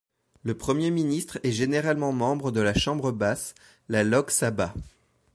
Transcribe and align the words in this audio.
Le 0.41 0.57
Premier 0.57 0.89
ministre 0.89 1.37
est 1.43 1.51
généralement 1.51 2.11
membre 2.11 2.49
de 2.49 2.59
la 2.59 2.73
chambre 2.73 3.11
basse, 3.11 3.53
la 3.87 4.03
Lok 4.03 4.31
Sabha. 4.31 4.73